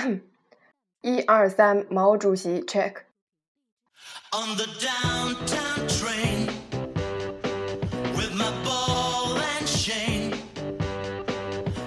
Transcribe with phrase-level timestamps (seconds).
[1.01, 3.03] 一二三，毛主席 check。
[4.31, 6.47] On the downtown train
[8.15, 10.33] with my ball and chain.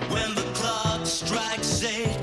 [0.09, 2.22] When the clock strikes eight,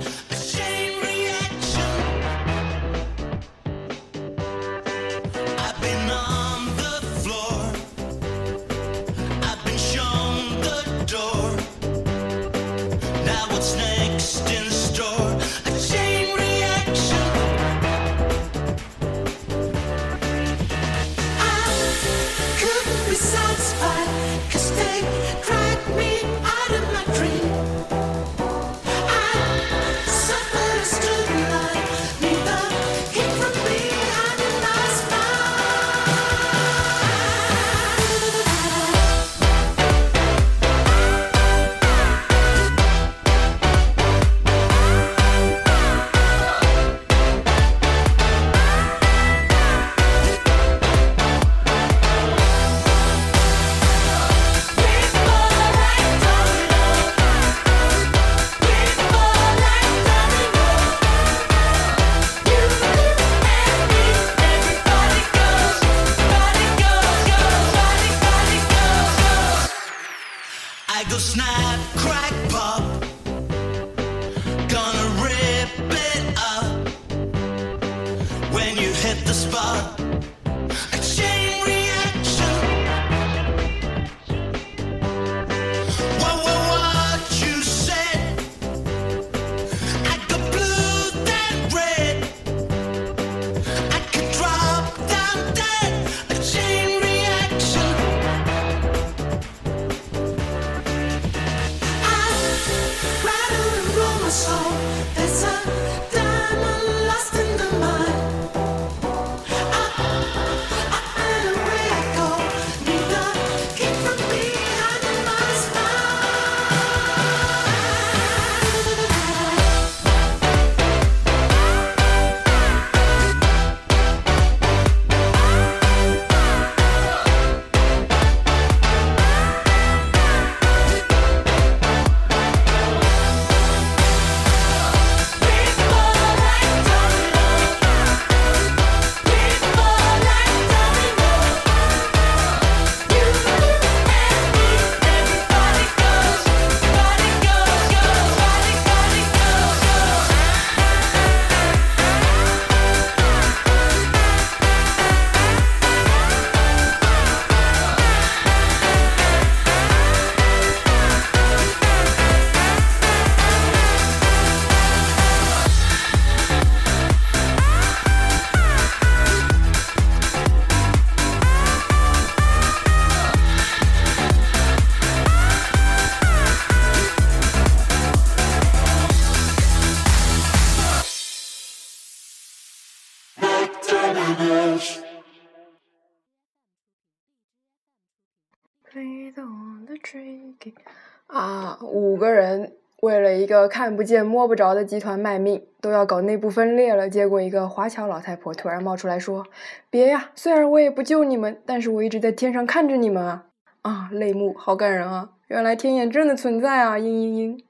[193.00, 197.08] 为了一个看不见摸不着的集团卖命，都要搞内部分裂了。
[197.08, 199.46] 结果一个华侨老太婆突然冒出来说
[199.88, 203.46] ：“别呀，虽然我也不救你们，但是我一直在天上看着你们啊！”
[203.82, 205.30] 啊，泪目，好感人啊！
[205.48, 206.96] 原来天眼真的存在啊！
[206.96, 207.64] 嘤嘤嘤。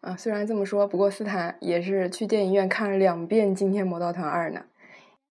[0.00, 4.62] 啊，虽然这么说，不过斯坦也是去电影院看了两遍《惊天魔盗团二》呢。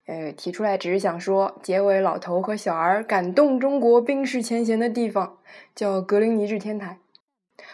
[0.08, 5.38] 呃，提出来只是想说，结尾老头和小儿感动中国冰释前嫌的地方，
[5.76, 6.98] 叫格林尼治天台，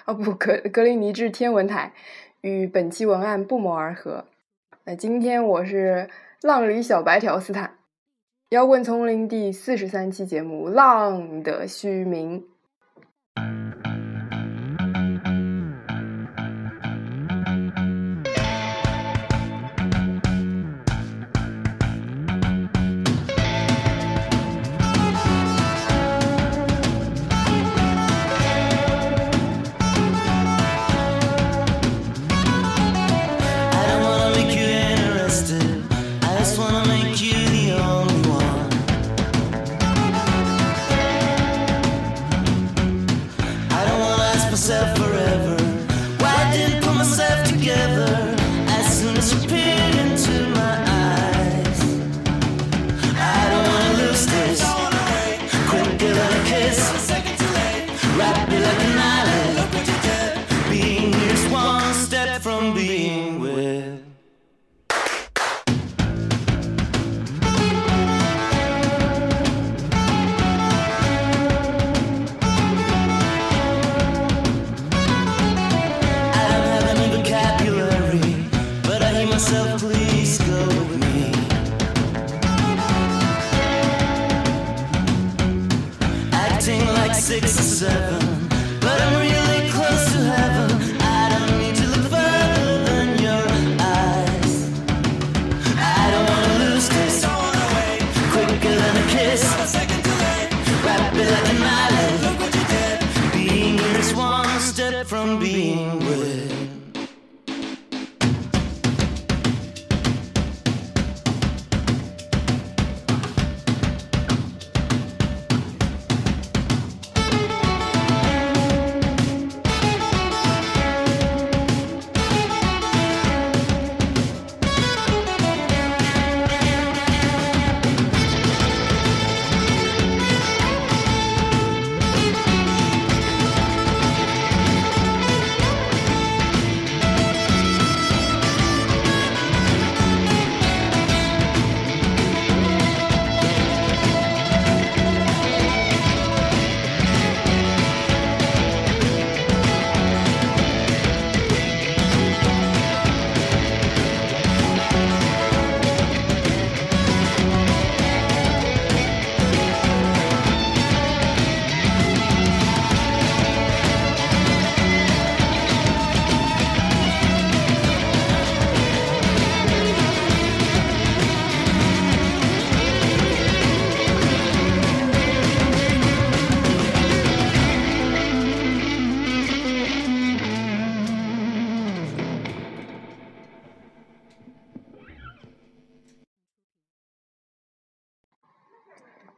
[0.05, 1.91] 哦不，格格林尼治天文台，
[2.41, 4.25] 与本期文案不谋而合。
[4.83, 6.07] 那今天我是
[6.41, 7.79] 浪里小白条斯坦，
[8.49, 12.39] 摇滚丛林第四十三期节目《浪的虚名》。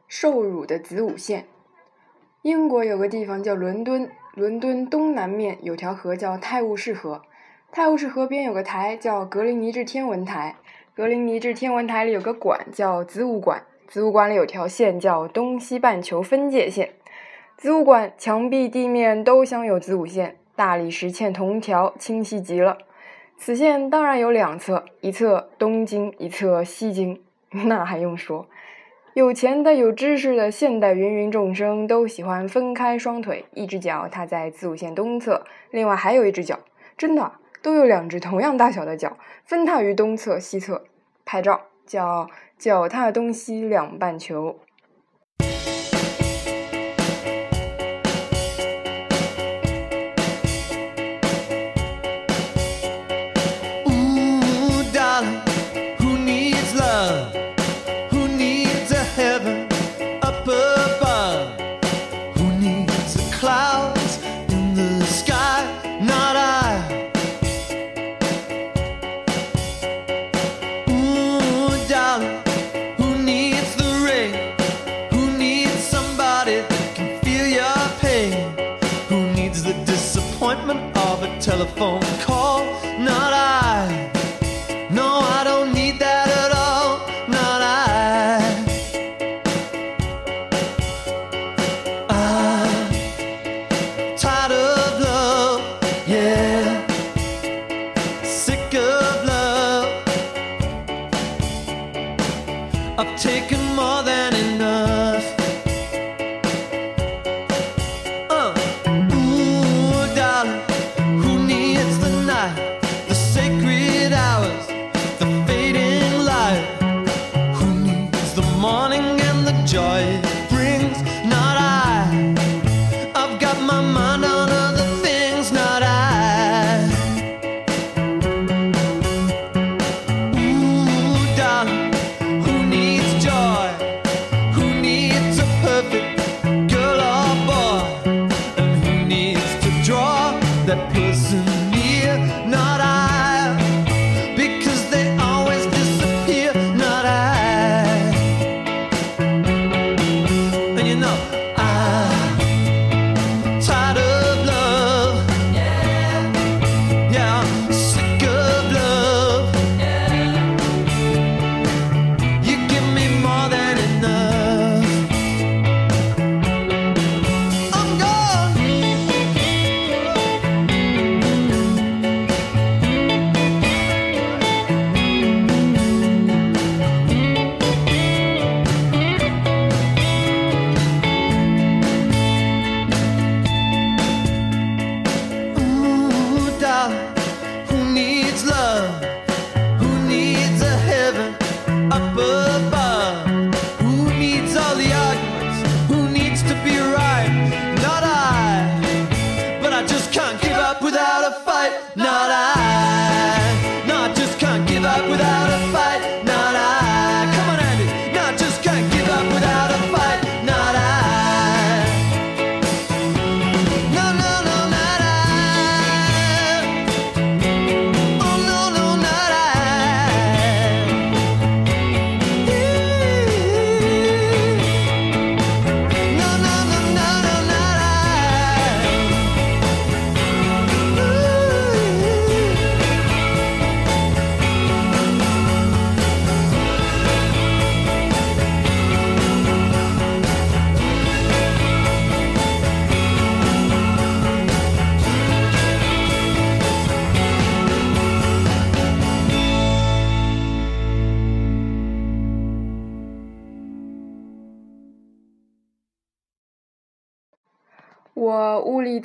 [0.08, 1.44] 受辱的子午线。
[2.42, 7.22] 英国有个地方叫伦敦，伦敦东南面有条河叫泰晤士河，
[7.70, 10.56] 泰晤士河边有个台叫格林尼治天文台，
[10.94, 16.94] 格林尼治天文台里有个馆叫子午馆，子午馆里有条线叫东西半球分界线。
[17.56, 22.78] 子午馆墙壁、地面都镶有子午线，大理石嵌铜条，清晰极了。
[23.36, 27.20] 此线当然有两侧，一侧东经，一侧西经，
[27.66, 28.46] 那还用说？
[29.18, 36.60] 有钱的、有知识的现代芸芸众生都喜欢分开双腿，一只脚踏在子午线东侧，另外还有一只脚，
[36.96, 40.84] 真的都有两只同样大小的脚，分踏于东侧、西侧
[41.24, 44.60] 拍照，叫脚踏东西两半球。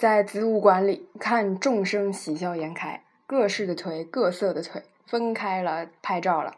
[0.03, 6.57] 在子午馆里，看众生喜笑颜开，各式的腿，各色的腿，分开了拍照了。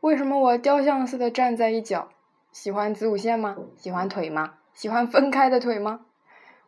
[0.00, 2.08] 为什么我雕像似的站在一角？
[2.50, 3.56] 喜欢子午线吗？
[3.76, 4.54] 喜欢腿吗？
[4.74, 6.00] 喜欢分开的腿吗？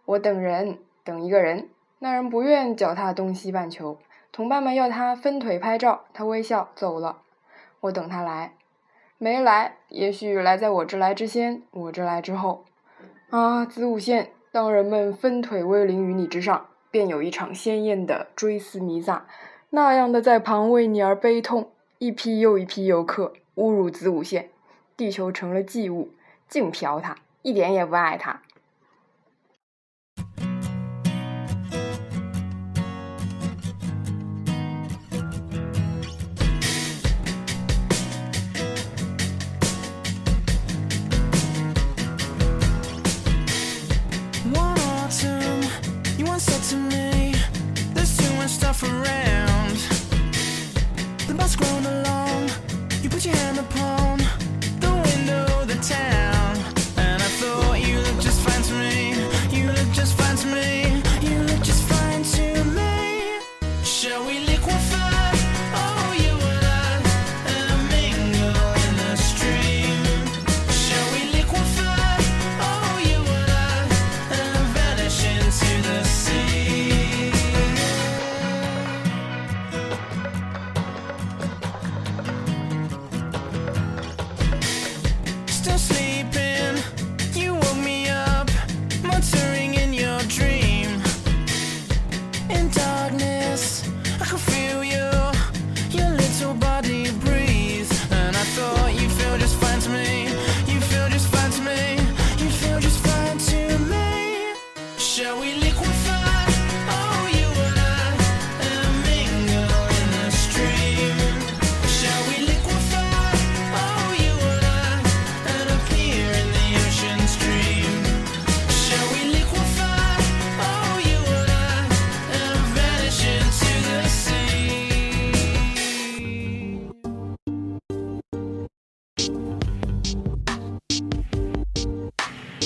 [0.04, 1.68] 我等人，等一个人。
[1.99, 3.99] 那人不愿脚踏东西半球，
[4.30, 7.23] 同伴们要他分腿拍照，他微笑走了。
[7.80, 8.54] 我等他来，
[9.18, 12.64] 没来，也许来在我这来之先，我这来之后。
[13.30, 19.26] 啊，子午线，当人们分腿威临于你之上，便有一场鲜艳的追思弥撒，
[19.70, 21.73] 那样的在旁为你而悲痛。
[21.99, 24.50] 一批又一批游客侮辱子午线，
[24.96, 26.11] 地球成了祭物，
[26.49, 28.42] 净嫖他，一点也不爱他。
[48.75, 49.24] suffering.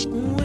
[0.06, 0.37] Mm.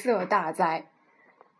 [0.00, 0.86] 色大灾。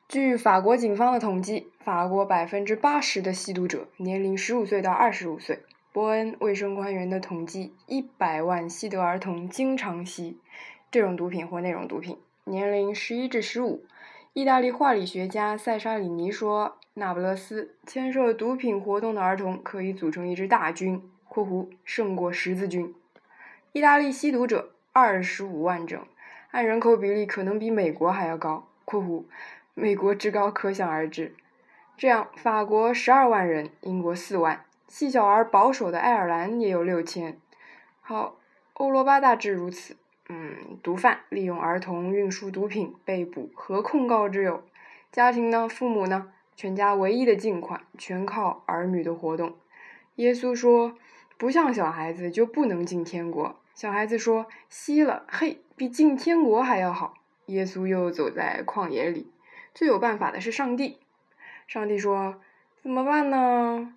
[0.09, 5.61] 据法国警方的统计，法国百分之八十的吸毒者年龄十五岁到二十五岁。
[5.92, 10.38] 伯恩卫生官员的统计，一百万吸毒儿童经常吸
[10.90, 13.85] 这种毒品或那种毒品，年龄十一至十五。
[14.32, 22.94] 意大利化理学家塞沙里尼说，那不勒斯牵涉毒品活动的儿童可以组成一支大军（括弧胜过十字军）。
[23.73, 26.00] 意大利吸毒者二十五万整，
[26.50, 29.25] 按人口比例可能比美国还要高（括弧
[29.75, 31.35] 美国之高可想而知）。
[31.97, 37.38] 这样，法国十二万人，英国四万，细小而保守的爱尔兰也有六千。
[38.00, 38.37] 好，
[38.75, 39.97] 欧罗巴大致如此。
[40.28, 44.62] 嗯，毒贩利用儿童运输毒品被捕和控告之有。
[45.12, 45.69] 家庭呢？
[45.69, 46.33] 父母呢？
[46.57, 49.54] 全家唯一的净款全靠儿女的活动。
[50.16, 50.95] 耶稣说
[51.38, 57.14] ：“不像小孩子就不能进天国。”小孩子说：“吸了，嘿，比进天国还要好。”
[57.49, 59.32] 耶稣又走在旷野里，
[59.72, 61.00] 最有办法的是上帝。
[61.66, 62.42] 上帝说
[62.82, 63.94] ：“怎么办呢？”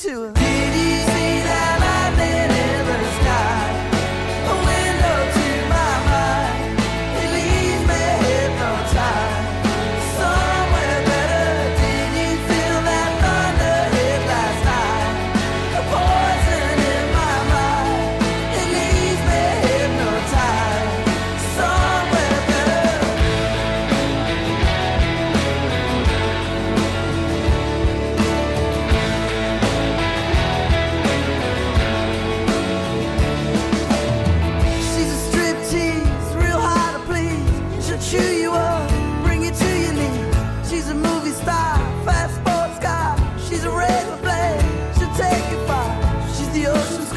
[0.00, 0.39] To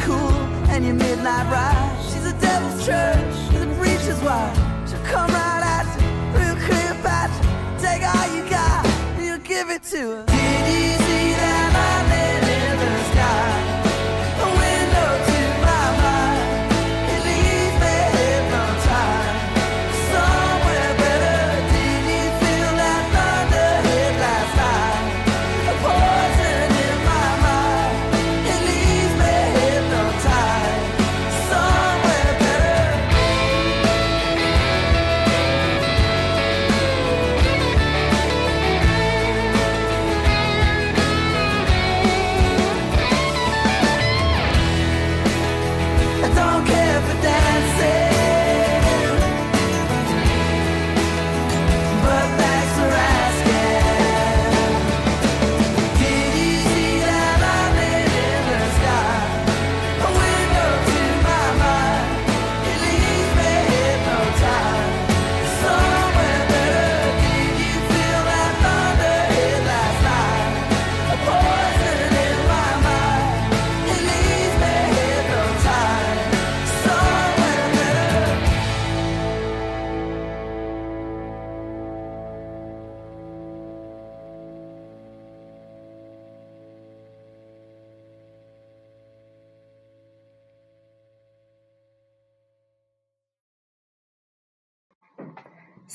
[0.03, 0.35] cool
[0.69, 1.99] and your midnight ride.
[2.03, 4.55] She's a devil's church, the breach is wide.
[4.87, 7.85] She'll come right at you, real clear at you.
[7.85, 8.85] Take all you got,
[9.17, 10.32] and you'll give it to her.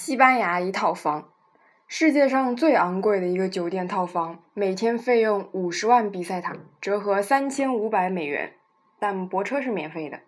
[0.09, 1.29] 西班牙一套房，
[1.87, 8.55] 世界上最昂贵的一个酒店套房，每天费用五十万比塞塔，折合三千五百美元，
[8.99, 10.21] 但泊车是免费的。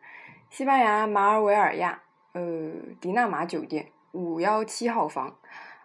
[0.51, 5.37] 西班牙马尔维尔亚，呃，迪纳马酒店五幺七号房，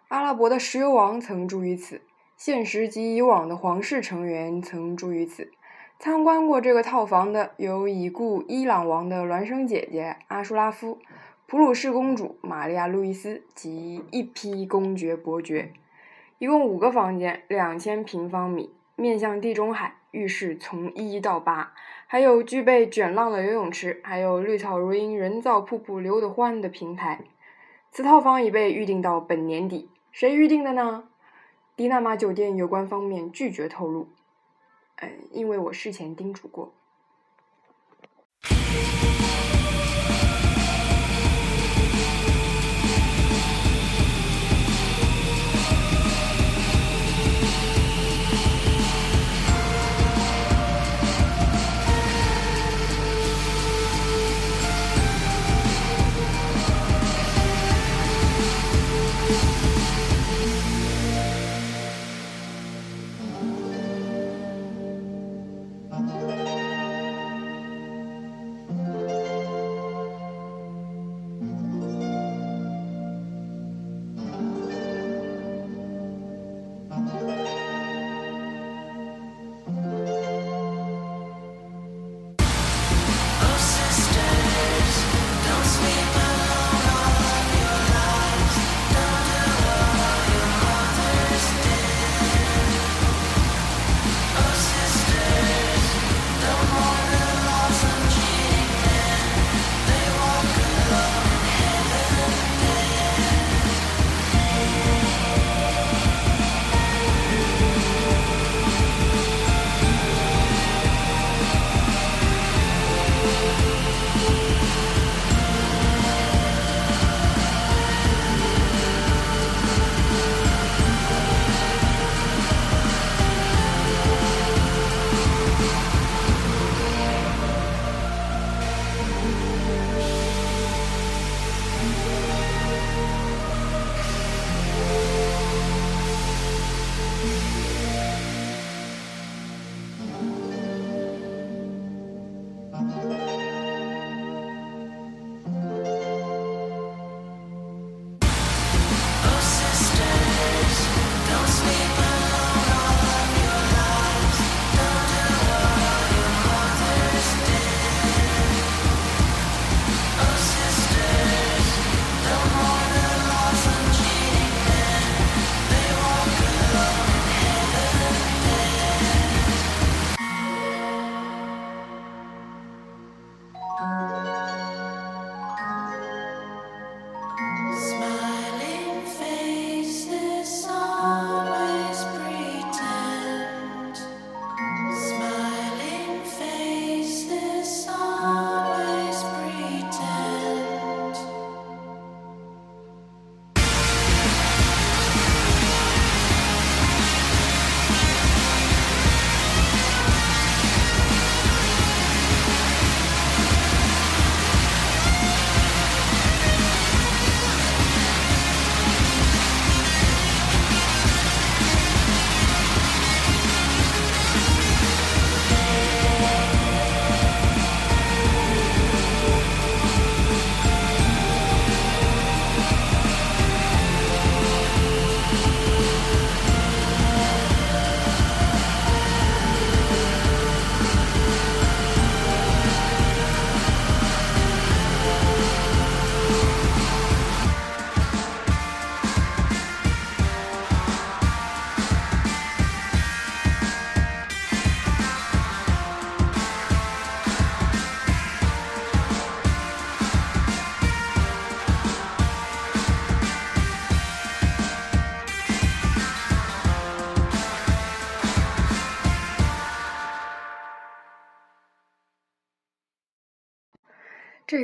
[0.08, 2.02] 阿拉伯的石油王曾住于此，
[2.36, 5.50] 现实及以往的皇室成员曾住于此。
[5.98, 10.98] 参观过这个套房的有已故伊朗王的孪生姐姐阿舒拉夫、
[11.48, 15.72] 普鲁士公主玛利亚·路易斯及一批公爵伯爵，
[16.38, 21.72] 一共五个房间，两千平方米，面向地中海，浴室从一到八，
[22.08, 27.20] 还有具备卷浪的游泳池，还有绿草如茵、人造瀑布流得欢的平台。
[27.92, 31.04] 此套房已被预定到本年底，谁预定的呢？
[31.76, 34.08] 迪纳玛酒店有关方面拒绝透露。
[34.96, 36.74] 呃，因为我事前叮嘱过。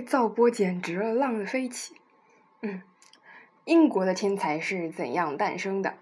[0.02, 1.94] 造波简直了，浪得飞起。
[2.60, 2.82] 嗯，
[3.64, 5.94] 英国的天才是怎样诞生的？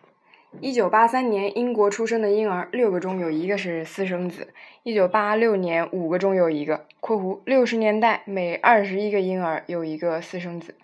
[0.60, 4.52] 一九八三年，英国出生的婴儿六个中有一个是私生子。
[4.82, 10.74] 一九八六年，五个中有一个（括弧六十年代每二十一个婴儿有一个私生子）。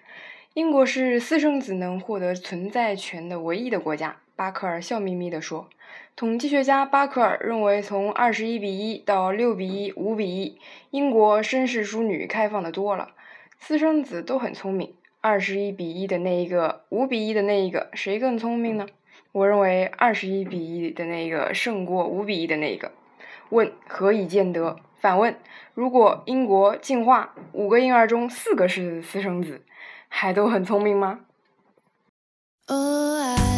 [0.55, 4.19] 英国是私生子能获得存在权的唯一的国家。
[4.37, 5.69] 巴克尔笑眯眯地说。
[6.17, 10.59] 统计学家巴克尔认为，从二十一比一到六比一、五比一，
[10.91, 13.11] 英国绅士淑女开放的多了，
[13.59, 14.95] 私生子都很聪明。
[15.21, 18.87] 二十一比一的那一个，五比一的那一个，谁更聪明呢？
[19.33, 22.93] 我认为二十一比一的那个胜过五比一的那个。
[23.51, 24.79] 问何以见得？
[24.99, 25.37] 反问：
[25.75, 29.61] 如果英国进化，五个婴儿中四个是私生子，
[30.09, 31.21] 还都很聪明吗
[32.69, 33.56] ？Oh, I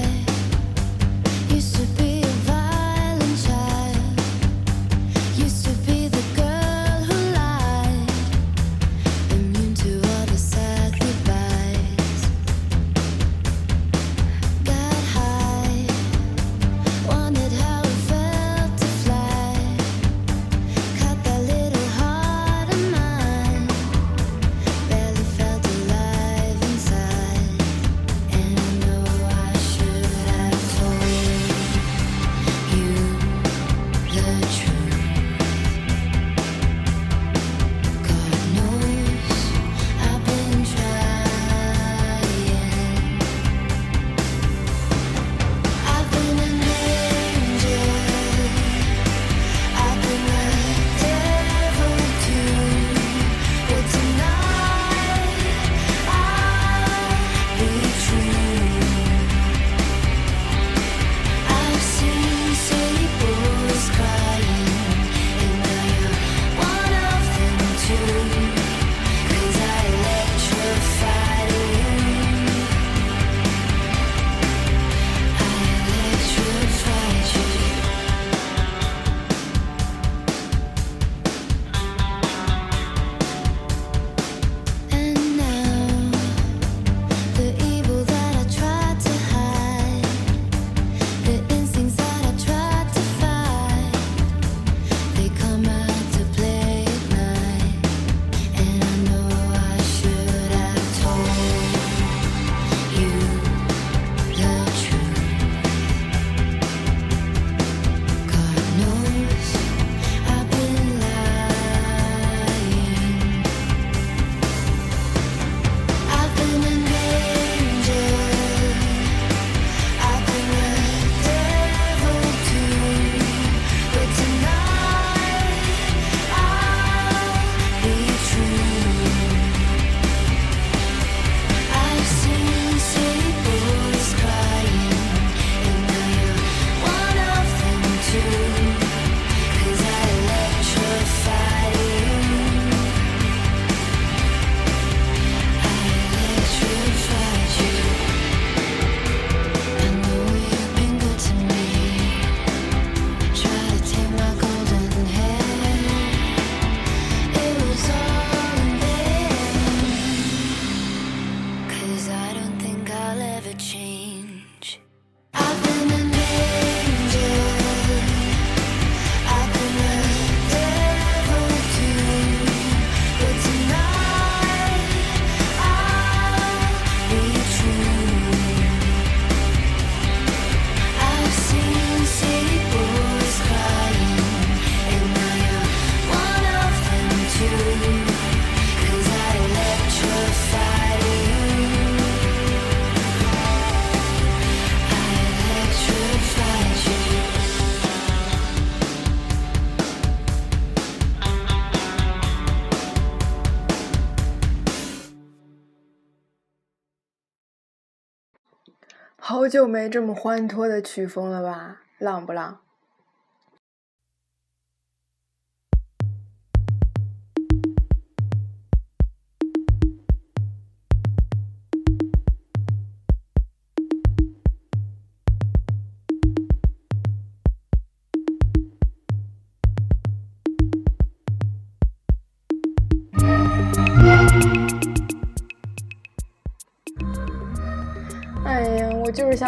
[209.49, 211.81] 久没这么欢脱的曲风了吧？
[211.99, 212.61] 浪不浪？”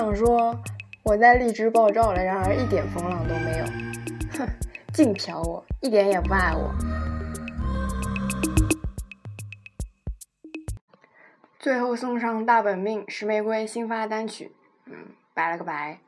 [0.01, 0.59] 想说
[1.03, 3.65] 我在荔枝爆照了，然而一点风浪都没有，
[4.33, 4.49] 哼，
[4.95, 6.73] 净嫖我，一点也不爱我。
[11.59, 14.51] 最后送上大本命石玫瑰新发单曲，
[14.87, 14.95] 嗯，
[15.35, 15.99] 拜了个拜。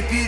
[0.00, 0.27] to be